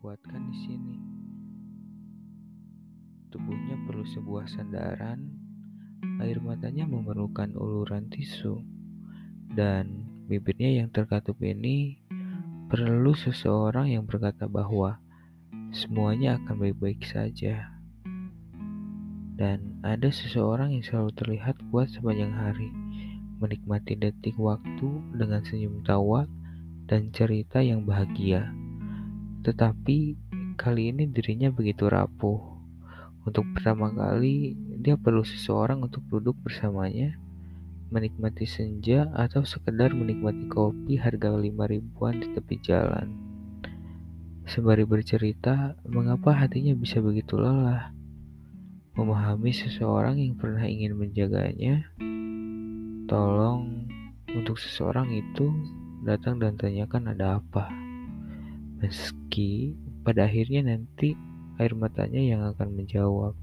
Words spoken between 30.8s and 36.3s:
ini dirinya begitu rapuh untuk pertama kali, dia perlu seseorang untuk